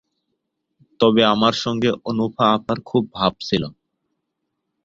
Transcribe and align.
তবে 0.99 1.21
আমার 1.25 1.53
সঙ্গে 1.63 1.89
অনুফা 2.05 2.45
আপার 2.53 2.77
খুব 2.85 3.03
ভাব 3.13 3.33
ছিল। 3.41 3.63